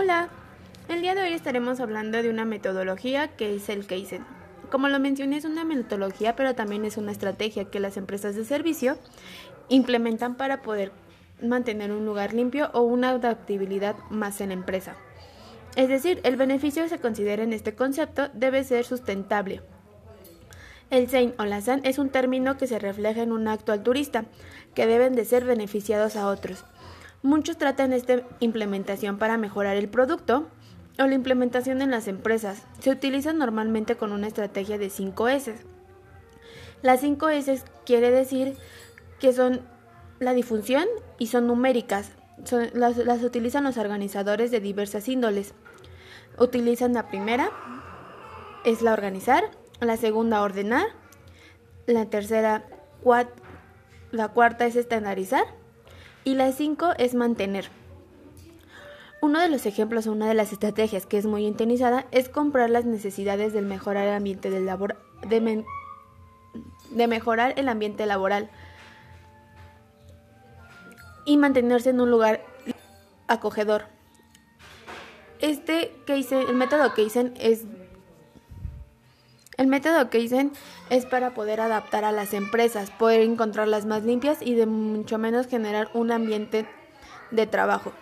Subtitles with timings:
[0.00, 0.28] Hola,
[0.88, 4.24] el día de hoy estaremos hablando de una metodología que es el Kaizen.
[4.70, 8.44] Como lo mencioné, es una metodología, pero también es una estrategia que las empresas de
[8.44, 8.96] servicio
[9.68, 10.92] implementan para poder
[11.42, 14.94] mantener un lugar limpio o una adaptabilidad más en la empresa.
[15.74, 19.62] Es decir, el beneficio que se considera en este concepto debe ser sustentable.
[20.90, 24.26] El Sein o la San es un término que se refleja en un acto altruista,
[24.76, 26.64] que deben de ser beneficiados a otros.
[27.22, 30.46] Muchos tratan esta implementación para mejorar el producto
[30.98, 32.62] o la implementación en las empresas.
[32.80, 35.54] Se utiliza normalmente con una estrategia de 5 S.
[36.82, 38.56] Las 5 S quiere decir
[39.18, 39.62] que son
[40.20, 40.86] la difusión
[41.18, 42.12] y son numéricas.
[42.72, 45.54] las, las utilizan los organizadores de diversas índoles.
[46.38, 47.50] Utilizan la primera,
[48.64, 49.42] es la organizar,
[49.80, 50.86] la segunda ordenar,
[51.86, 52.64] la tercera,
[54.12, 55.44] la cuarta es estandarizar
[56.24, 57.68] y la 5 es mantener.
[59.20, 62.70] Uno de los ejemplos o una de las estrategias que es muy intenizada es comprar
[62.70, 64.96] las necesidades del mejorar el ambiente del labor,
[65.28, 65.64] de,
[66.90, 68.48] de mejorar el ambiente laboral
[71.24, 72.44] y mantenerse en un lugar
[73.26, 73.84] acogedor.
[75.40, 77.64] Este el método Kaizen es
[79.58, 80.52] el método Kaizen
[80.88, 85.48] es para poder adaptar a las empresas, poder encontrarlas más limpias y de mucho menos
[85.48, 86.64] generar un ambiente
[87.32, 87.92] de trabajo.